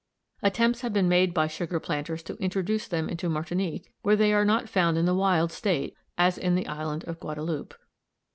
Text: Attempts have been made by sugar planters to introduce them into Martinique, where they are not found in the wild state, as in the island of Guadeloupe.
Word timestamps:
Attempts 0.41 0.81
have 0.81 0.93
been 0.93 1.07
made 1.07 1.31
by 1.31 1.45
sugar 1.45 1.79
planters 1.79 2.23
to 2.23 2.33
introduce 2.37 2.87
them 2.87 3.07
into 3.07 3.29
Martinique, 3.29 3.93
where 4.01 4.15
they 4.15 4.33
are 4.33 4.43
not 4.43 4.67
found 4.67 4.97
in 4.97 5.05
the 5.05 5.13
wild 5.13 5.51
state, 5.51 5.95
as 6.17 6.39
in 6.39 6.55
the 6.55 6.65
island 6.65 7.03
of 7.03 7.19
Guadeloupe. 7.19 7.75